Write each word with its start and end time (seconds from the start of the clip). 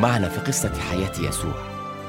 معنا 0.00 0.28
في 0.28 0.40
قصة 0.40 0.72
حياة 0.90 1.12
يسوع. 1.28 1.54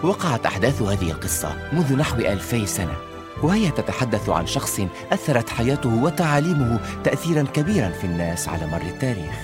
وقعت 0.04 0.46
أحداث 0.46 0.82
هذه 0.82 1.12
القصة 1.12 1.56
منذ 1.74 1.96
نحو 1.96 2.18
ألفي 2.18 2.66
سنة 2.66 2.96
وهي 3.44 3.72
تتحدث 3.72 4.30
عن 4.30 4.48
شخص 4.48 4.82
أثرت 5.12 5.50
حياته 5.50 6.04
وتعاليمه 6.04 6.80
تأثيرا 7.04 7.44
كبيرا 7.44 7.90
في 7.90 8.04
الناس 8.04 8.48
على 8.48 8.68
مر 8.68 8.82
التاريخ. 8.82 9.36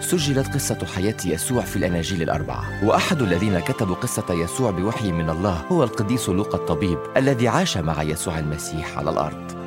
سجلت 0.00 0.54
قصة 0.54 0.86
حياة 0.94 1.16
يسوع 1.24 1.62
في 1.62 1.76
الأناجيل 1.76 2.22
الأربعة 2.22 2.84
وأحد 2.84 3.22
الذين 3.22 3.60
كتبوا 3.60 3.94
قصة 3.94 4.24
يسوع 4.30 4.70
بوحي 4.70 5.12
من 5.12 5.30
الله 5.30 5.64
هو 5.72 5.84
القديس 5.84 6.28
لوقا 6.28 6.58
الطبيب 6.58 6.98
الذي 7.16 7.48
عاش 7.48 7.76
مع 7.76 8.02
يسوع 8.02 8.38
المسيح 8.38 8.98
على 8.98 9.10
الأرض. 9.10 9.59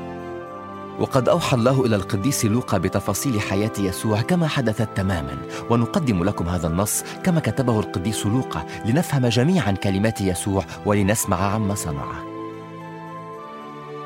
وقد 1.00 1.30
أوحى 1.30 1.58
الله 1.58 1.86
إلى 1.86 1.96
القديس 1.96 2.46
لوقا 2.46 2.78
بتفاصيل 2.78 3.42
حياة 3.42 3.72
يسوع 3.80 4.22
كما 4.22 4.48
حدثت 4.48 4.90
تماما. 4.96 5.38
ونقدم 5.70 6.24
لكم 6.24 6.50
هذا 6.50 6.68
النص 6.68 7.04
كما 7.24 7.40
كتبه 7.40 7.80
القديس 7.80 8.26
لوقا 8.26 8.66
لنفهم 8.86 9.28
جميعا 9.28 9.72
كلمات 9.72 10.22
يسوع 10.22 10.66
ولنسمع 10.86 11.38
عما 11.38 11.76
صنعه 11.76 12.24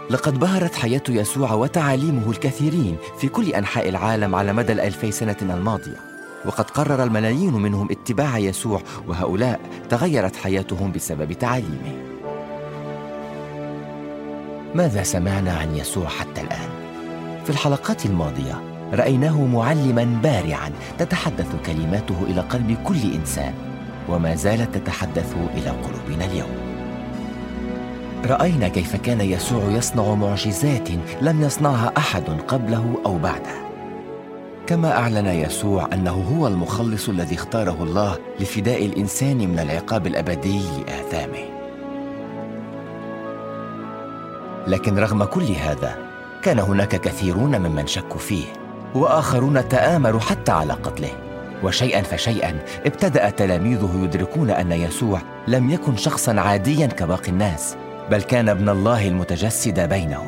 لقد 0.09 0.39
بهرت 0.39 0.75
حياة 0.75 1.03
يسوع 1.09 1.53
وتعاليمه 1.53 2.31
الكثيرين 2.31 2.97
في 3.17 3.27
كل 3.27 3.49
أنحاء 3.49 3.89
العالم 3.89 4.35
على 4.35 4.53
مدى 4.53 4.73
الألفي 4.73 5.11
سنة 5.11 5.35
الماضية. 5.41 5.97
وقد 6.45 6.69
قرر 6.69 7.03
الملايين 7.03 7.53
منهم 7.53 7.87
اتباع 7.91 8.37
يسوع 8.37 8.81
وهؤلاء 9.07 9.59
تغيرت 9.89 10.35
حياتهم 10.35 10.91
بسبب 10.91 11.33
تعاليمه. 11.33 12.16
ماذا 14.77 15.03
سمعنا 15.03 15.53
عن 15.53 15.75
يسوع 15.75 16.07
حتى 16.07 16.41
الآن؟ 16.41 16.69
في 17.43 17.49
الحلقات 17.49 18.05
الماضية 18.05 18.61
رأيناه 18.93 19.41
معلما 19.45 20.19
بارعا 20.23 20.71
تتحدث 20.99 21.47
كلماته 21.65 22.15
إلى 22.23 22.41
قلب 22.41 22.77
كل 22.83 23.13
إنسان 23.13 23.53
وما 24.09 24.35
زالت 24.35 24.77
تتحدث 24.77 25.35
إلى 25.57 25.69
قلوبنا 25.69 26.25
اليوم. 26.25 26.49
رأينا 28.25 28.67
كيف 28.67 28.95
كان 28.95 29.21
يسوع 29.21 29.63
يصنع 29.63 30.13
معجزات 30.13 30.89
لم 31.21 31.41
يصنعها 31.41 31.93
أحد 31.97 32.29
قبله 32.47 32.97
أو 33.05 33.17
بعده 33.17 33.67
كما 34.67 34.91
أعلن 34.91 35.27
يسوع 35.27 35.89
أنه 35.93 36.11
هو 36.11 36.47
المخلص 36.47 37.09
الذي 37.09 37.35
اختاره 37.35 37.83
الله 37.83 38.17
لفداء 38.39 38.85
الإنسان 38.85 39.37
من 39.37 39.59
العقاب 39.59 40.07
الأبدي 40.07 40.61
لآثامه 40.87 41.56
لكن 44.67 44.99
رغم 44.99 45.23
كل 45.23 45.51
هذا 45.51 45.97
كان 46.41 46.59
هناك 46.59 46.95
كثيرون 47.01 47.59
ممن 47.59 47.87
شكوا 47.87 48.19
فيه 48.19 48.45
وآخرون 48.95 49.67
تامروا 49.67 50.19
حتى 50.19 50.51
على 50.51 50.73
قتله. 50.73 51.11
وشيئا 51.63 52.01
فشيئا 52.01 52.59
ابتدأ 52.85 53.29
تلاميذه 53.29 53.91
يدركون 54.03 54.49
أن 54.49 54.71
يسوع 54.71 55.21
لم 55.47 55.69
يكن 55.69 55.97
شخصا 55.97 56.39
عاديا 56.39 56.87
كباقي 56.87 57.29
الناس 57.29 57.75
بل 58.11 58.21
كان 58.21 58.49
ابن 58.49 58.69
الله 58.69 59.07
المتجسد 59.07 59.79
بينهم. 59.79 60.27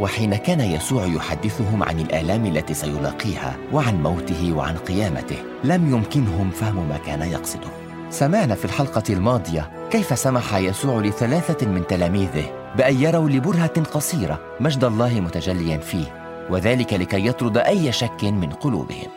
وحين 0.00 0.36
كان 0.36 0.60
يسوع 0.60 1.04
يحدثهم 1.06 1.82
عن 1.82 2.00
الآلام 2.00 2.46
التي 2.46 2.74
سيلاقيها 2.74 3.56
وعن 3.72 4.02
موته 4.02 4.52
وعن 4.52 4.76
قيامته 4.76 5.38
لم 5.64 5.92
يمكنهم 5.92 6.50
فهم 6.50 6.88
ما 6.88 6.98
كان 7.06 7.22
يقصده. 7.22 7.68
سمعنا 8.10 8.54
في 8.54 8.64
الحلقة 8.64 9.02
الماضية 9.10 9.70
كيف 9.92 10.18
سمح 10.18 10.56
يسوع 10.56 11.00
لثلاثة 11.00 11.66
من 11.66 11.86
تلاميذه 11.86 12.72
بأن 12.76 13.00
يروا 13.00 13.28
لبرهة 13.28 13.82
قصيرة 13.82 14.40
مجد 14.60 14.84
الله 14.84 15.20
متجليا 15.20 15.78
فيه 15.78 16.46
وذلك 16.50 16.94
لكي 16.94 17.26
يطرد 17.26 17.58
أي 17.58 17.92
شك 17.92 18.24
من 18.24 18.50
قلوبهم. 18.50 19.08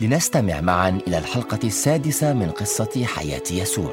لنستمع 0.00 0.60
معا 0.60 0.88
إلى 1.08 1.18
الحلقة 1.18 1.58
السادسة 1.64 2.32
من 2.32 2.50
قصة 2.50 3.04
حياة 3.04 3.42
يسوع. 3.50 3.92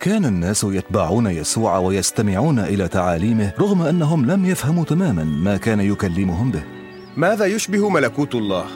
كان 0.00 0.24
الناس 0.24 0.64
يتبعون 0.64 1.26
يسوع 1.26 1.78
ويستمعون 1.78 2.58
إلى 2.58 2.88
تعاليمه 2.88 3.52
رغم 3.58 3.82
أنهم 3.82 4.26
لم 4.26 4.44
يفهموا 4.44 4.84
تماما 4.84 5.24
ما 5.24 5.56
كان 5.56 5.80
يكلمهم 5.80 6.50
به. 6.50 6.62
ماذا 7.16 7.44
يشبه 7.44 7.88
ملكوت 7.88 8.34
الله؟ 8.34 8.66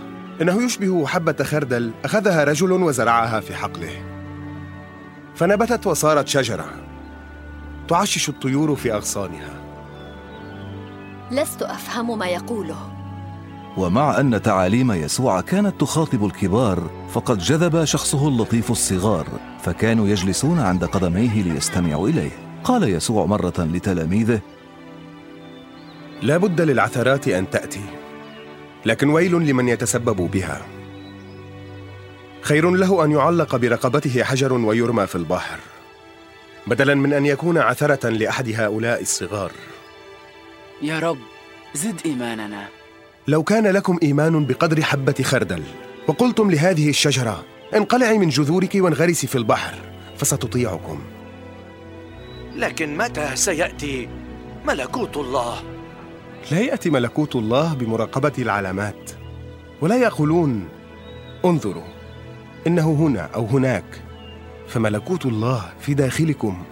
إنه 0.42 0.62
يشبه 0.62 1.06
حبة 1.06 1.44
خردل 1.44 1.92
أخذها 2.04 2.44
رجل 2.44 2.72
وزرعها 2.72 3.40
في 3.40 3.54
حقله. 3.54 4.02
فنبتت 5.34 5.86
وصارت 5.86 6.28
شجرة 6.28 6.66
تعشش 7.88 8.28
الطيور 8.28 8.74
في 8.74 8.94
أغصانها. 8.94 9.54
لست 11.30 11.62
أفهم 11.62 12.18
ما 12.18 12.26
يقوله. 12.26 12.92
ومع 13.76 14.20
أن 14.20 14.42
تعاليم 14.42 14.92
يسوع 14.92 15.40
كانت 15.40 15.80
تخاطب 15.80 16.24
الكبار 16.24 16.90
فقد 17.10 17.38
جذب 17.38 17.84
شخصه 17.84 18.28
اللطيف 18.28 18.70
الصغار 18.70 19.26
فكانوا 19.62 20.08
يجلسون 20.08 20.58
عند 20.58 20.84
قدميه 20.84 21.42
ليستمعوا 21.42 22.08
إليه. 22.08 22.30
قال 22.64 22.82
يسوع 22.82 23.26
مرة 23.26 23.54
لتلاميذه 23.58 24.40
لا 26.22 26.36
بد 26.36 26.60
للعثرات 26.60 27.28
أن 27.28 27.50
تأتي. 27.50 28.05
لكن 28.86 29.08
ويل 29.08 29.32
لمن 29.32 29.68
يتسبب 29.68 30.16
بها. 30.16 30.66
خير 32.40 32.70
له 32.70 33.04
أن 33.04 33.10
يعلق 33.10 33.56
برقبته 33.56 34.24
حجر 34.24 34.52
ويرمى 34.52 35.06
في 35.06 35.14
البحر. 35.14 35.58
بدلا 36.66 36.94
من 36.94 37.12
أن 37.12 37.26
يكون 37.26 37.58
عثرة 37.58 38.08
لأحد 38.08 38.48
هؤلاء 38.56 39.02
الصغار. 39.02 39.52
يا 40.82 40.98
رب 40.98 41.18
زد 41.74 42.00
إيماننا. 42.06 42.68
لو 43.28 43.42
كان 43.42 43.66
لكم 43.66 43.98
إيمان 44.02 44.46
بقدر 44.46 44.82
حبة 44.82 45.14
خردل 45.22 45.62
وقلتم 46.08 46.50
لهذه 46.50 46.88
الشجرة 46.88 47.44
انقلعي 47.74 48.18
من 48.18 48.28
جذورك 48.28 48.70
وانغرسي 48.74 49.26
في 49.26 49.38
البحر 49.38 49.74
فستطيعكم. 50.16 51.00
لكن 52.56 52.96
متى 52.96 53.36
سيأتي 53.36 54.08
ملكوت 54.66 55.16
الله؟ 55.16 55.75
لا 56.50 56.60
يأتي 56.60 56.90
ملكوت 56.90 57.36
الله 57.36 57.74
بمراقبة 57.74 58.32
العلامات. 58.38 59.10
ولا 59.80 59.96
يقولون 59.96 60.68
انظروا. 61.44 61.84
إنه 62.66 62.92
هنا 62.92 63.20
أو 63.20 63.46
هناك. 63.46 64.02
فملكوت 64.68 65.26
الله 65.26 65.64
في 65.80 65.94
داخلكم. 65.94 66.64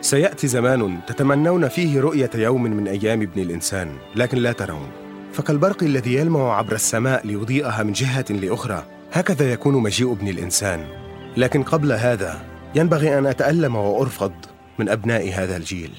سيأتي 0.00 0.46
زمان 0.46 1.00
تتمنون 1.06 1.68
فيه 1.68 2.00
رؤية 2.00 2.30
يوم 2.34 2.62
من 2.62 2.88
أيام 2.88 3.22
ابن 3.22 3.42
الإنسان 3.42 3.96
لكن 4.16 4.38
لا 4.38 4.52
ترون. 4.52 4.88
فكالبرق 5.32 5.82
الذي 5.82 6.14
يلمع 6.14 6.56
عبر 6.56 6.72
السماء 6.72 7.26
ليضيئها 7.26 7.82
من 7.82 7.92
جهة 7.92 8.24
لأخرى 8.30 8.86
هكذا 9.12 9.52
يكون 9.52 9.74
مجيء 9.74 10.12
ابن 10.12 10.28
الإنسان. 10.28 10.86
لكن 11.36 11.62
قبل 11.62 11.92
هذا 11.92 12.44
ينبغي 12.74 13.18
أن 13.18 13.26
أتألم 13.26 13.76
وأرفض 13.76 14.32
من 14.78 14.88
أبناء 14.88 15.32
هذا 15.34 15.56
الجيل. 15.56 15.90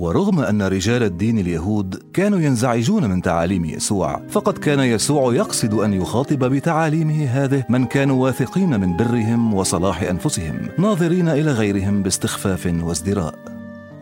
ورغم 0.00 0.40
أن 0.40 0.62
رجال 0.62 1.02
الدين 1.02 1.38
اليهود 1.38 2.02
كانوا 2.14 2.40
ينزعجون 2.40 3.10
من 3.10 3.22
تعاليم 3.22 3.64
يسوع 3.64 4.22
فقد 4.28 4.58
كان 4.58 4.80
يسوع 4.80 5.34
يقصد 5.34 5.74
أن 5.74 5.94
يخاطب 5.94 6.44
بتعاليمه 6.44 7.24
هذه 7.24 7.64
من 7.68 7.86
كانوا 7.86 8.24
واثقين 8.24 8.80
من 8.80 8.96
برهم 8.96 9.54
وصلاح 9.54 10.02
أنفسهم 10.02 10.68
ناظرين 10.78 11.28
إلى 11.28 11.52
غيرهم 11.52 12.02
باستخفاف 12.02 12.66
وازدراء. 12.82 13.34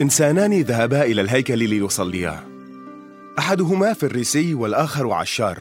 إنسانان 0.03 0.61
ذهبا 0.61 1.03
إلى 1.03 1.21
الهيكل 1.21 1.69
ليصليا. 1.69 2.41
أحدهما 3.39 3.93
فريسي 3.93 4.55
والآخر 4.55 5.13
عشار. 5.13 5.59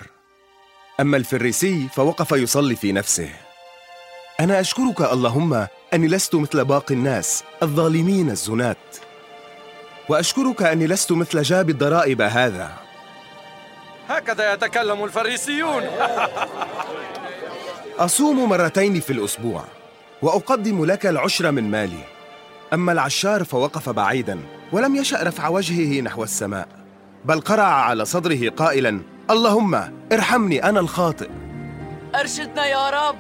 أما 1.00 1.18
الفريسي 1.18 1.88
فوقف 1.94 2.32
يصلي 2.32 2.76
في 2.76 2.92
نفسه. 2.92 3.30
أنا 4.40 4.60
أشكرك 4.60 5.02
اللهم 5.02 5.68
أني 5.94 6.08
لست 6.08 6.36
مثل 6.36 6.66
باقي 6.66 6.96
الناس 6.96 7.44
الظالمين 7.64 8.30
الزنات. 8.30 9.07
وأشكرك 10.10 10.64
أني 10.64 10.88
لست 10.88 11.12
مثل 11.12 11.42
جاب 11.42 11.70
الضرائب 11.70 12.22
هذا. 12.22 12.72
هكذا 14.10 14.54
يتكلم 14.54 15.04
الفريسيون. 15.04 15.84
أصوم 18.00 18.50
مرتين 18.50 19.00
في 19.00 19.14
الأسبوع 19.14 19.64
وأقدم 20.22 20.86
لك 20.86 21.06
العشر 21.06 21.52
من 21.52 21.72
مالي. 21.72 22.18
أما 22.74 22.92
العشار 22.92 23.44
فوقف 23.44 23.90
بعيدا 23.90 24.40
ولم 24.72 24.96
يشأ 24.96 25.24
رفع 25.24 25.48
وجهه 25.48 26.02
نحو 26.02 26.24
السماء 26.24 26.68
بل 27.26 27.42
قرع 27.42 27.64
على 27.64 28.06
صدره 28.06 28.50
قائلا 28.50 29.00
اللهم 29.30 29.76
ارحمني 30.12 30.64
أنا 30.64 30.80
الخاطئ. 30.80 31.30
أرشدنا 32.16 32.66
يا 32.66 32.90
رب. 32.90 33.16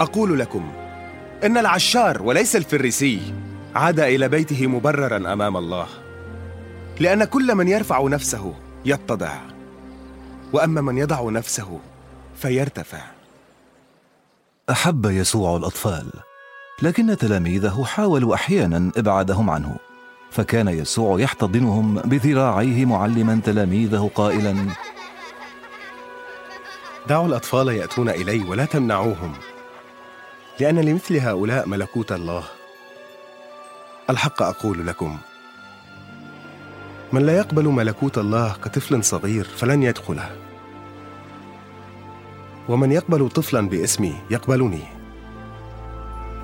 أقول 0.00 0.38
لكم 0.38 0.72
إن 1.44 1.58
العشار 1.58 2.22
وليس 2.22 2.56
الفريسي. 2.56 3.20
عاد 3.74 4.00
إلى 4.00 4.28
بيته 4.28 4.66
مبررا 4.66 5.32
أمام 5.32 5.56
الله 5.56 5.86
لأن 7.00 7.24
كل 7.24 7.54
من 7.54 7.68
يرفع 7.68 8.08
نفسه 8.08 8.54
يتضع 8.84 9.36
وأما 10.52 10.80
من 10.80 10.98
يضع 10.98 11.30
نفسه 11.30 11.80
فيرتفع. 12.36 13.02
أحب 14.70 15.06
يسوع 15.06 15.56
الأطفال 15.56 16.06
لكن 16.82 17.16
تلاميذه 17.16 17.84
حاولوا 17.84 18.34
أحيانا 18.34 18.90
إبعادهم 18.96 19.50
عنه 19.50 19.76
فكان 20.30 20.68
يسوع 20.68 21.20
يحتضنهم 21.20 21.94
بذراعيه 21.94 22.84
معلما 22.84 23.40
تلاميذه 23.44 24.10
قائلا 24.14 24.56
دعوا 27.08 27.26
الأطفال 27.26 27.68
يأتون 27.68 28.08
إلي 28.08 28.44
ولا 28.44 28.64
تمنعوهم 28.64 29.32
لأن 30.60 30.78
لمثل 30.78 31.16
هؤلاء 31.16 31.68
ملكوت 31.68 32.12
الله. 32.12 32.44
الحق 34.10 34.42
أقول 34.42 34.86
لكم. 34.86 35.18
من 37.12 37.22
لا 37.26 37.36
يقبل 37.36 37.68
ملكوت 37.68 38.18
الله 38.18 38.52
كطفل 38.64 39.04
صغير 39.04 39.44
فلن 39.44 39.82
يدخله. 39.82 40.36
ومن 42.68 42.92
يقبل 42.92 43.28
طفلا 43.28 43.68
باسمي 43.68 44.14
يقبلني. 44.30 44.82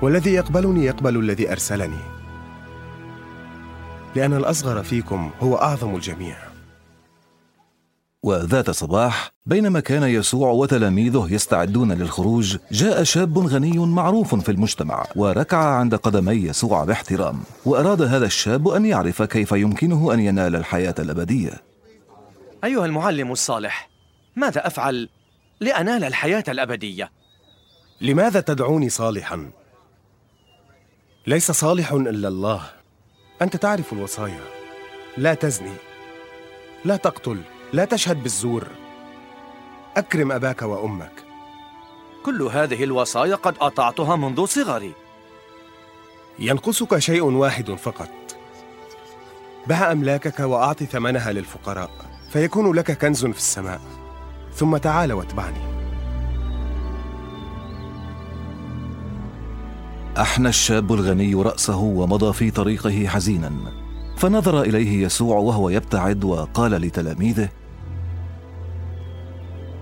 والذي 0.01 0.33
يقبلني 0.33 0.85
يقبل 0.85 1.17
الذي 1.19 1.51
أرسلني. 1.51 2.01
لأن 4.15 4.33
الأصغر 4.33 4.83
فيكم 4.83 5.31
هو 5.41 5.55
أعظم 5.55 5.95
الجميع. 5.95 6.50
وذات 8.23 8.69
صباح 8.69 9.31
بينما 9.45 9.79
كان 9.79 10.03
يسوع 10.03 10.51
وتلاميذه 10.51 11.27
يستعدون 11.29 11.91
للخروج 11.91 12.57
جاء 12.71 13.03
شاب 13.03 13.37
غني 13.37 13.77
معروف 13.77 14.35
في 14.35 14.51
المجتمع 14.51 15.05
وركع 15.15 15.57
عند 15.57 15.95
قدمي 15.95 16.33
يسوع 16.33 16.83
باحترام 16.83 17.43
وأراد 17.65 18.01
هذا 18.01 18.25
الشاب 18.25 18.67
أن 18.67 18.85
يعرف 18.85 19.21
كيف 19.21 19.51
يمكنه 19.51 20.13
أن 20.13 20.19
ينال 20.19 20.55
الحياة 20.55 20.95
الأبدية. 20.99 21.53
أيها 22.63 22.85
المعلم 22.85 23.31
الصالح 23.31 23.89
ماذا 24.35 24.67
أفعل 24.67 25.09
لأنال 25.59 26.03
الحياة 26.03 26.43
الأبدية؟ 26.47 27.11
لماذا 28.01 28.41
تدعوني 28.41 28.89
صالحا؟ 28.89 29.51
ليس 31.27 31.51
صالح 31.51 31.91
إلا 31.91 32.27
الله. 32.27 32.61
أنت 33.41 33.55
تعرف 33.55 33.93
الوصايا. 33.93 34.41
لا 35.17 35.33
تزني. 35.33 35.73
لا 36.85 36.95
تقتل. 36.95 37.41
لا 37.73 37.85
تشهد 37.85 38.23
بالزور. 38.23 38.67
أكرم 39.97 40.31
أباك 40.31 40.61
وأمك. 40.61 41.11
كل 42.25 42.41
هذه 42.41 42.83
الوصايا 42.83 43.35
قد 43.35 43.55
أطعتها 43.61 44.15
منذ 44.15 44.45
صغري. 44.45 44.93
ينقصك 46.39 46.97
شيء 46.97 47.23
واحد 47.23 47.71
فقط. 47.71 48.09
بع 49.67 49.91
أملاكك 49.91 50.39
واعط 50.39 50.83
ثمنها 50.83 51.31
للفقراء 51.31 51.91
فيكون 52.31 52.73
لك 52.73 52.97
كنز 52.97 53.25
في 53.25 53.37
السماء. 53.37 53.81
ثم 54.53 54.77
تعال 54.77 55.13
واتبعني. 55.13 55.71
أحنى 60.17 60.49
الشاب 60.49 60.93
الغني 60.93 61.33
رأسه 61.33 61.77
ومضى 61.77 62.33
في 62.33 62.51
طريقه 62.51 63.07
حزينا 63.07 63.51
فنظر 64.17 64.61
إليه 64.61 65.03
يسوع 65.05 65.37
وهو 65.37 65.69
يبتعد 65.69 66.23
وقال 66.23 66.71
لتلاميذه 66.71 67.49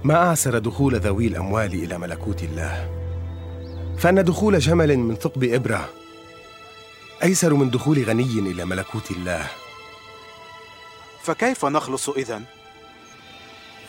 ما 0.04 0.16
أعسر 0.16 0.58
دخول 0.58 0.96
ذوي 0.96 1.28
الأموال 1.28 1.74
إلى 1.74 1.98
ملكوت 1.98 2.44
الله 2.44 2.90
فأن 3.98 4.24
دخول 4.24 4.60
جمل 4.60 4.98
من 4.98 5.16
ثقب 5.16 5.44
إبرة 5.44 5.90
أيسر 7.24 7.54
من 7.54 7.70
دخول 7.70 8.04
غني 8.04 8.40
إلى 8.40 8.66
ملكوت 8.66 9.12
الله 9.12 9.48
فكيف 11.24 11.66
نخلص 11.66 12.10
إذن؟ 12.10 12.44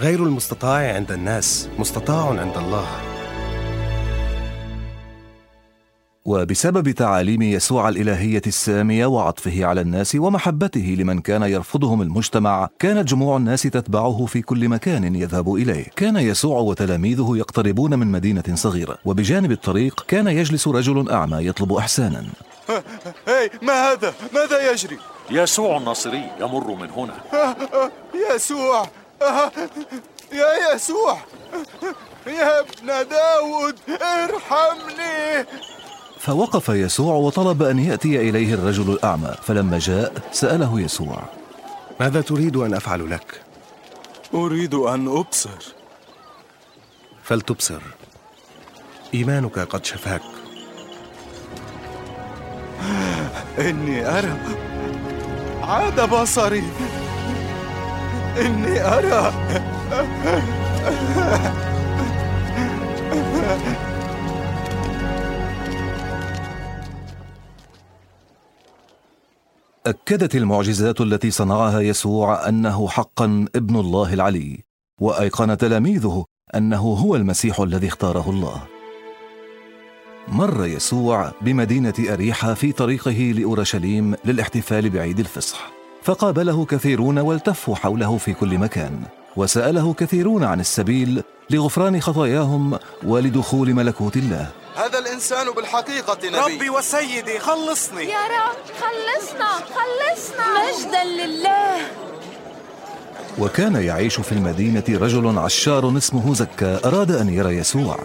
غير 0.00 0.24
المستطاع 0.24 0.94
عند 0.94 1.12
الناس 1.12 1.68
مستطاع 1.78 2.40
عند 2.40 2.56
الله 2.56 3.09
وبسبب 6.24 6.90
تعاليم 6.90 7.42
يسوع 7.42 7.88
الإلهية 7.88 8.42
السامية 8.46 9.06
وعطفه 9.06 9.64
على 9.64 9.80
الناس 9.80 10.14
ومحبته 10.14 10.96
لمن 10.98 11.20
كان 11.20 11.42
يرفضهم 11.42 12.02
المجتمع 12.02 12.68
كانت 12.78 13.08
جموع 13.08 13.36
الناس 13.36 13.62
تتبعه 13.62 14.26
في 14.26 14.42
كل 14.42 14.68
مكان 14.68 15.16
يذهب 15.16 15.54
إليه 15.54 15.86
كان 15.96 16.16
يسوع 16.16 16.58
وتلاميذه 16.60 17.32
يقتربون 17.36 17.98
من 17.98 18.06
مدينة 18.06 18.44
صغيرة 18.54 18.98
وبجانب 19.04 19.52
الطريق 19.52 20.04
كان 20.08 20.26
يجلس 20.26 20.68
رجل 20.68 21.10
أعمى 21.10 21.46
يطلب 21.46 21.72
إحسانا 21.72 22.26
هاي 23.28 23.50
ما 23.62 23.92
هذا؟ 23.92 24.14
ماذا 24.34 24.70
يجري؟ 24.72 24.98
يسوع 25.30 25.76
الناصري 25.76 26.30
يمر 26.40 26.74
من 26.74 26.90
هنا 26.90 27.14
يسوع 28.34 28.86
يا 30.32 30.74
يسوع 30.74 31.18
يا 32.26 32.60
ابن 32.60 32.86
داود 32.86 33.76
ارحمني 34.02 35.46
فوقف 36.20 36.68
يسوع 36.68 37.14
وطلب 37.14 37.62
أن 37.62 37.78
يأتي 37.78 38.28
إليه 38.28 38.54
الرجل 38.54 38.90
الأعمى 38.90 39.34
فلما 39.42 39.78
جاء 39.78 40.12
سأله 40.32 40.80
يسوع. 40.80 41.22
ماذا 42.00 42.20
تريد 42.20 42.56
أن 42.56 42.74
أفعل 42.74 43.10
لك؟ 43.10 43.42
أريد 44.34 44.74
أن 44.74 45.08
أبصر. 45.08 45.74
فلتبصر. 47.22 47.80
إيمانك 49.14 49.58
قد 49.58 49.84
شفاك. 49.84 50.22
إني 53.58 54.18
أرى. 54.18 54.36
عاد 55.62 56.10
بصري. 56.10 56.64
إني 58.38 58.80
أرى. 58.84 59.32
أكدت 69.90 70.34
المعجزات 70.34 71.00
التي 71.00 71.30
صنعها 71.30 71.80
يسوع 71.80 72.48
أنه 72.48 72.88
حقا 72.88 73.46
ابن 73.56 73.76
الله 73.76 74.14
العلي 74.14 74.58
وأيقن 75.00 75.56
تلاميذه 75.56 76.24
أنه 76.54 76.78
هو 76.78 77.16
المسيح 77.16 77.60
الذي 77.60 77.88
اختاره 77.88 78.30
الله. 78.30 78.62
مر 80.28 80.66
يسوع 80.66 81.32
بمدينة 81.40 81.94
اريحا 82.12 82.54
في 82.54 82.72
طريقه 82.72 83.34
لأورشليم 83.36 84.14
للاحتفال 84.24 84.90
بعيد 84.90 85.18
الفصح 85.18 85.70
فقابله 86.02 86.64
كثيرون 86.64 87.18
والتفوا 87.18 87.76
حوله 87.76 88.16
في 88.16 88.34
كل 88.34 88.58
مكان 88.58 89.02
وسأله 89.36 89.94
كثيرون 89.94 90.44
عن 90.44 90.60
السبيل 90.60 91.22
لغفران 91.50 92.00
خطاياهم 92.00 92.78
ولدخول 93.04 93.74
ملكوت 93.74 94.16
الله. 94.16 94.50
هذا 94.84 94.98
الإنسان 94.98 95.50
بالحقيقة 95.50 96.18
نبي. 96.24 96.54
ربي 96.54 96.70
وسيدي 96.70 97.38
خلصني. 97.38 98.04
يا 98.04 98.18
رب 98.18 98.56
خلصنا 98.80 99.48
خلصنا. 99.48 100.44
مجدا 100.58 101.04
لله. 101.04 101.76
وكان 103.38 103.74
يعيش 103.74 104.20
في 104.20 104.32
المدينة 104.32 104.84
رجل 104.88 105.38
عشار 105.38 105.96
اسمه 105.96 106.34
زكا 106.34 106.80
أراد 106.84 107.10
أن 107.10 107.28
يرى 107.28 107.56
يسوع. 107.56 107.98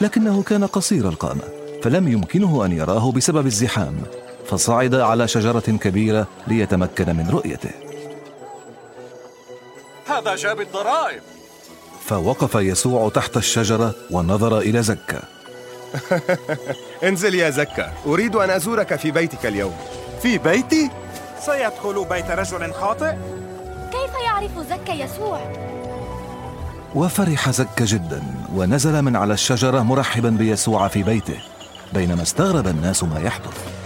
لكنه 0.00 0.42
كان 0.42 0.66
قصير 0.66 1.08
القامة 1.08 1.42
فلم 1.82 2.08
يمكنه 2.08 2.64
أن 2.64 2.72
يراه 2.72 3.12
بسبب 3.12 3.46
الزحام. 3.46 4.02
فصعد 4.50 4.94
على 4.94 5.28
شجرة 5.28 5.60
كبيرة 5.60 6.26
ليتمكن 6.46 7.16
من 7.16 7.30
رؤيته. 7.30 7.70
هذا 10.06 10.36
جاب 10.36 10.60
الضرائب. 10.60 11.22
فوقف 12.06 12.54
يسوع 12.54 13.08
تحت 13.08 13.36
الشجرة 13.36 13.94
ونظر 14.10 14.58
إلى 14.58 14.82
زكا. 14.82 15.35
انزل 17.08 17.34
يا 17.34 17.50
زكا 17.50 17.92
أريد 18.06 18.36
أن 18.36 18.50
أزورك 18.50 18.96
في 18.96 19.10
بيتك 19.10 19.46
اليوم 19.46 19.74
في 20.22 20.38
بيتي؟ 20.38 20.90
سيدخل 21.40 22.06
بيت 22.10 22.30
رجل 22.30 22.72
خاطئ؟ 22.72 23.14
كيف 23.92 24.14
يعرف 24.24 24.50
زكا 24.70 24.92
يسوع 24.92 25.52
وفرح 26.94 27.50
زكا 27.50 27.84
جدا 27.84 28.22
ونزل 28.54 29.02
من 29.02 29.16
على 29.16 29.34
الشجرة 29.34 29.80
مرحبا 29.80 30.28
بيسوع 30.30 30.88
في 30.88 31.02
بيته 31.02 31.38
بينما 31.92 32.22
استغرب 32.22 32.66
الناس 32.66 33.04
ما 33.04 33.20
يحدث 33.20 33.85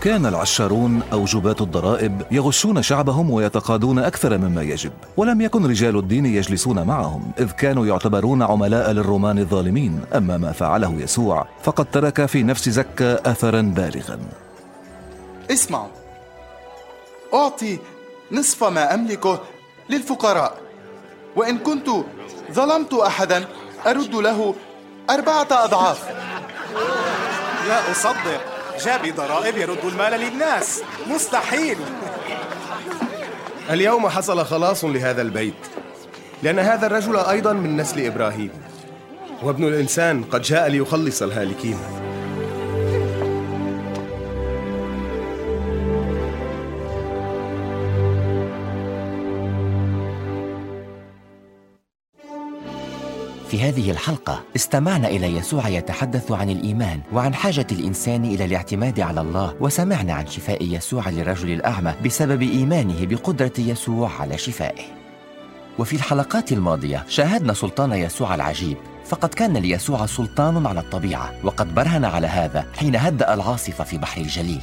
كان 0.00 0.26
العشارون 0.26 1.02
أو 1.12 1.24
جباة 1.24 1.56
الضرائب 1.60 2.22
يغشون 2.30 2.82
شعبهم 2.82 3.30
ويتقاضون 3.30 3.98
أكثر 3.98 4.38
مما 4.38 4.62
يجب 4.62 4.92
ولم 5.16 5.40
يكن 5.40 5.66
رجال 5.66 5.96
الدين 5.96 6.26
يجلسون 6.26 6.82
معهم 6.82 7.32
إذ 7.38 7.50
كانوا 7.50 7.86
يعتبرون 7.86 8.42
عملاء 8.42 8.90
للرومان 8.90 9.38
الظالمين 9.38 10.00
أما 10.16 10.38
ما 10.38 10.52
فعله 10.52 11.00
يسوع 11.00 11.46
فقد 11.62 11.84
ترك 11.84 12.26
في 12.26 12.42
نفس 12.42 12.68
زكا 12.68 13.30
أثرا 13.30 13.60
بالغا. 13.60 14.18
اسمعوا 15.50 15.88
أعطي 17.34 17.78
نصف 18.32 18.64
ما 18.64 18.94
أملكه 18.94 19.40
للفقراء. 19.90 20.58
وإن 21.36 21.58
كنت 21.58 21.88
ظلمت 22.52 22.94
أحدا 22.94 23.44
أرد 23.86 24.14
له 24.14 24.54
أربعة 25.10 25.48
أضعاف. 25.50 26.08
لا 27.68 27.90
أصدق. 27.90 28.49
جابي 28.84 29.10
ضرائب 29.10 29.56
يرد 29.56 29.84
المال 29.84 30.20
للناس. 30.20 30.82
مستحيل. 31.06 31.76
اليوم 33.70 34.08
حصل 34.08 34.44
خلاص 34.44 34.84
لهذا 34.84 35.22
البيت. 35.22 35.54
لأن 36.42 36.58
هذا 36.58 36.86
الرجل 36.86 37.16
أيضا 37.16 37.52
من 37.52 37.76
نسل 37.76 38.06
إبراهيم. 38.06 38.50
وابن 39.42 39.64
الإنسان 39.64 40.24
قد 40.24 40.42
جاء 40.42 40.68
ليخلص 40.68 41.22
الهالكين. 41.22 41.78
في 53.50 53.62
هذه 53.62 53.90
الحلقة 53.90 54.42
استمعنا 54.56 55.08
إلى 55.08 55.36
يسوع 55.36 55.68
يتحدث 55.68 56.32
عن 56.32 56.50
الإيمان 56.50 57.00
وعن 57.12 57.34
حاجة 57.34 57.66
الإنسان 57.72 58.24
إلى 58.24 58.44
الاعتماد 58.44 59.00
على 59.00 59.20
الله 59.20 59.54
وسمعنا 59.60 60.12
عن 60.12 60.26
شفاء 60.26 60.64
يسوع 60.64 61.08
للرجل 61.08 61.50
الأعمى 61.50 61.94
بسبب 62.04 62.42
إيمانه 62.42 63.06
بقدرة 63.06 63.52
يسوع 63.58 64.10
على 64.20 64.38
شفائه. 64.38 64.82
وفي 65.78 65.96
الحلقات 65.96 66.52
الماضية 66.52 67.04
شاهدنا 67.08 67.52
سلطان 67.52 67.92
يسوع 67.92 68.34
العجيب 68.34 68.76
فقد 69.06 69.28
كان 69.28 69.56
ليسوع 69.56 70.06
سلطان 70.06 70.66
على 70.66 70.80
الطبيعة 70.80 71.32
وقد 71.44 71.74
برهن 71.74 72.04
على 72.04 72.26
هذا 72.26 72.66
حين 72.78 72.96
هدأ 72.96 73.34
العاصفة 73.34 73.84
في 73.84 73.98
بحر 73.98 74.20
الجليل. 74.20 74.62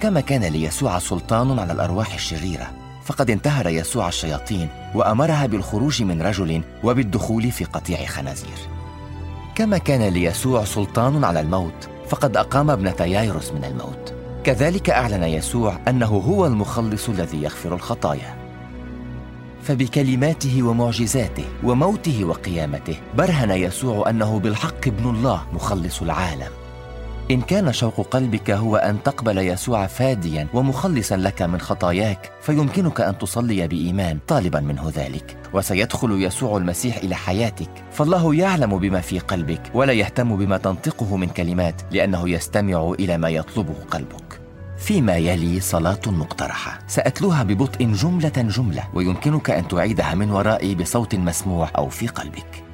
كما 0.00 0.20
كان 0.20 0.44
ليسوع 0.44 0.98
سلطان 0.98 1.58
على 1.58 1.72
الأرواح 1.72 2.14
الشريرة. 2.14 2.70
فقد 3.10 3.30
انتهر 3.30 3.68
يسوع 3.68 4.08
الشياطين 4.08 4.68
وأمرها 4.94 5.46
بالخروج 5.46 6.02
من 6.02 6.22
رجل 6.22 6.62
وبالدخول 6.84 7.50
في 7.50 7.64
قطيع 7.64 8.06
خنازير. 8.06 8.58
كما 9.54 9.78
كان 9.78 10.02
ليسوع 10.02 10.64
سلطان 10.64 11.24
على 11.24 11.40
الموت 11.40 11.88
فقد 12.08 12.36
أقام 12.36 12.70
ابنه 12.70 12.94
يايروس 13.00 13.52
من 13.52 13.64
الموت. 13.64 14.14
كذلك 14.44 14.90
أعلن 14.90 15.22
يسوع 15.22 15.78
أنه 15.88 16.06
هو 16.06 16.46
المخلص 16.46 17.08
الذي 17.08 17.42
يغفر 17.42 17.74
الخطايا. 17.74 18.36
فبكلماته 19.62 20.62
ومعجزاته 20.62 21.44
وموته 21.64 22.24
وقيامته 22.24 22.96
برهن 23.18 23.50
يسوع 23.50 24.10
أنه 24.10 24.38
بالحق 24.38 24.86
ابن 24.86 25.10
الله 25.10 25.42
مخلص 25.52 26.02
العالم. 26.02 26.59
إن 27.30 27.40
كان 27.40 27.72
شوق 27.72 28.00
قلبك 28.00 28.50
هو 28.50 28.76
أن 28.76 29.02
تقبل 29.02 29.38
يسوع 29.38 29.86
فاديا 29.86 30.46
ومخلصا 30.54 31.16
لك 31.16 31.42
من 31.42 31.60
خطاياك 31.60 32.32
فيمكنك 32.40 33.00
أن 33.00 33.18
تصلي 33.18 33.68
بإيمان 33.68 34.18
طالبا 34.28 34.60
منه 34.60 34.92
ذلك. 34.94 35.36
وسيدخل 35.54 36.22
يسوع 36.22 36.56
المسيح 36.56 36.96
إلى 36.96 37.14
حياتك. 37.14 37.70
فالله 37.92 38.34
يعلم 38.34 38.78
بما 38.78 39.00
في 39.00 39.18
قلبك 39.18 39.62
ولا 39.74 39.92
يهتم 39.92 40.36
بما 40.36 40.56
تنطقه 40.56 41.16
من 41.16 41.28
كلمات 41.28 41.82
لأنه 41.90 42.28
يستمع 42.28 42.94
إلى 42.98 43.18
ما 43.18 43.28
يطلبه 43.28 43.74
قلبك. 43.90 44.40
فيما 44.78 45.16
يلي 45.16 45.60
صلاة 45.60 46.00
مقترحة. 46.06 46.78
سأتلوها 46.86 47.42
ببطء 47.42 47.84
جملة 47.84 48.32
جملة 48.36 48.88
ويمكنك 48.94 49.50
أن 49.50 49.68
تعيدها 49.68 50.14
من 50.14 50.30
ورائي 50.30 50.74
بصوت 50.74 51.14
مسموع 51.14 51.70
أو 51.78 51.88
في 51.88 52.06
قلبك. 52.06 52.64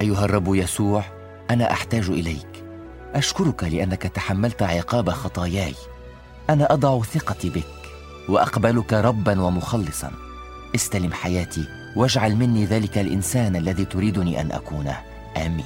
أيها 0.00 0.24
الرب 0.24 0.54
يسوع 0.54 1.04
أنا 1.50 1.72
أحتاج 1.72 2.08
إليك. 2.08 2.64
أشكرك 3.14 3.64
لأنك 3.64 4.02
تحملت 4.02 4.62
عقاب 4.62 5.10
خطاياي. 5.10 5.74
أنا 6.50 6.72
أضع 6.72 7.02
ثقتي 7.02 7.50
بك 7.50 7.64
وأقبلك 8.28 8.92
ربا 8.92 9.40
ومخلصا. 9.40 10.10
استلم 10.74 11.12
حياتي 11.12 11.68
واجعل 11.96 12.36
مني 12.36 12.64
ذلك 12.64 12.98
الإنسان 12.98 13.56
الذي 13.56 13.84
تريدني 13.84 14.40
أن 14.40 14.52
أكونه. 14.52 14.98
آمين. 15.36 15.64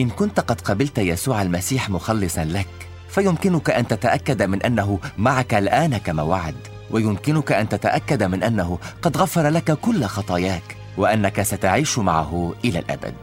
إن 0.00 0.10
كنت 0.10 0.40
قد 0.40 0.60
قبلت 0.60 0.98
يسوع 0.98 1.42
المسيح 1.42 1.90
مخلصا 1.90 2.44
لك 2.44 2.68
فيمكنك 3.08 3.70
أن 3.70 3.88
تتأكد 3.88 4.42
من 4.42 4.62
أنه 4.62 4.98
معك 5.18 5.54
الآن 5.54 5.96
كما 5.96 6.22
وعد. 6.22 6.73
ويمكنك 6.90 7.52
أن 7.52 7.68
تتأكد 7.68 8.22
من 8.22 8.42
أنه 8.42 8.78
قد 9.02 9.16
غفر 9.16 9.48
لك 9.48 9.72
كل 9.72 10.04
خطاياك 10.04 10.76
وأنك 10.96 11.42
ستعيش 11.42 11.98
معه 11.98 12.54
إلى 12.64 12.78
الأبد. 12.78 13.14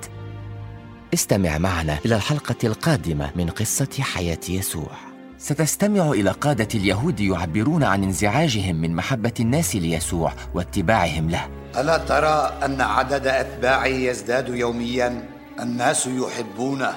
استمع 1.13 1.57
معنا 1.57 1.97
إلى 2.05 2.15
الحلقة 2.15 2.55
القادمة 2.63 3.31
من 3.35 3.49
قصة 3.49 3.89
حياة 3.99 4.39
يسوع. 4.49 4.91
ستستمع 5.37 6.11
إلى 6.11 6.31
قادة 6.31 6.67
اليهود 6.75 7.19
يعبرون 7.19 7.83
عن 7.83 8.03
انزعاجهم 8.03 8.75
من 8.75 8.95
محبة 8.95 9.33
الناس 9.39 9.75
ليسوع 9.75 10.33
واتباعهم 10.53 11.29
له. 11.29 11.49
ألا 11.77 11.97
ترى 11.97 12.53
أن 12.65 12.81
عدد 12.81 13.27
أتباعي 13.27 14.05
يزداد 14.05 14.49
يوميا؟ 14.49 15.23
الناس 15.59 16.07
يحبونه. 16.07 16.93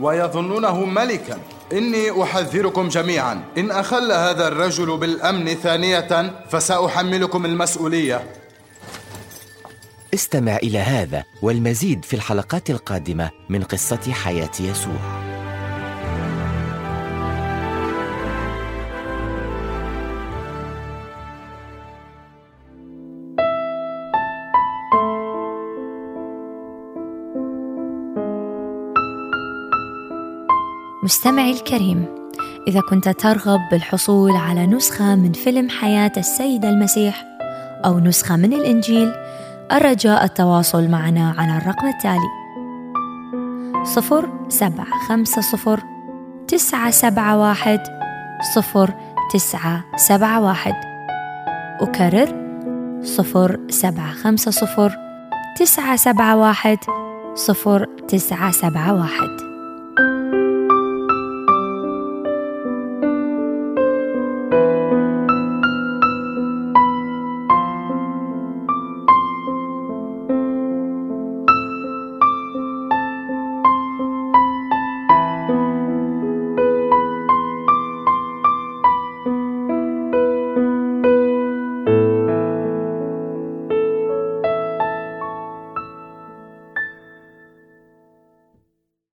ويظنونه 0.00 0.84
ملكا. 0.84 1.38
إني 1.72 2.22
أحذركم 2.22 2.88
جميعا. 2.88 3.44
إن 3.58 3.70
أخل 3.70 4.12
هذا 4.12 4.48
الرجل 4.48 4.96
بالأمن 4.96 5.54
ثانية 5.54 6.32
فسأحملكم 6.50 7.44
المسؤولية. 7.44 8.22
استمع 10.14 10.56
إلى 10.56 10.78
هذا 10.78 11.24
والمزيد 11.42 12.04
في 12.04 12.14
الحلقات 12.14 12.70
القادمة 12.70 13.30
من 13.48 13.62
قصة 13.62 14.12
حياة 14.12 14.50
يسوع. 14.60 15.13
مستمعي 31.04 31.52
الكريم 31.52 32.06
إذا 32.68 32.80
كنت 32.80 33.08
ترغب 33.08 33.60
بالحصول 33.70 34.30
على 34.36 34.66
نسخة 34.66 35.14
من 35.14 35.32
فيلم 35.32 35.70
حياة 35.70 36.12
السيد 36.16 36.64
المسيح 36.64 37.24
أو 37.84 37.98
نسخة 37.98 38.36
من 38.36 38.52
الإنجيل 38.52 39.12
الرجاء 39.72 40.24
التواصل 40.24 40.88
معنا 40.88 41.34
على 41.38 41.58
الرقم 41.58 41.86
التالي 41.86 42.28
صفر 43.84 44.28
سبعة 44.48 44.86
خمسة 45.08 45.42
صفر 45.42 45.80
تسعة 46.48 46.90
سبعة 46.90 47.38
واحد 47.38 47.80
صفر 48.54 48.94
تسعة 49.32 49.84
سبعة 49.96 50.40
واحد. 50.40 50.74
أكرر 51.80 52.28
صفر 53.02 53.60
سبعة 53.68 54.12
خمسة 54.12 54.50
صفر 54.50 54.96
تسعة 55.58 55.96
سبعة 55.96 56.36
واحد 56.36 56.78
صفر 57.34 57.84
تسعة 58.08 58.50
سبعة 58.50 58.94
واحد. 58.94 59.53